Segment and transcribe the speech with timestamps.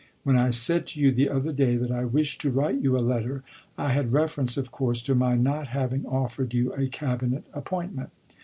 [0.23, 3.05] When I said to you the other day that I wished to write you a
[3.07, 3.43] letter,
[3.77, 8.09] I had reference, of course, to my not having offered you a Cabinet appointment.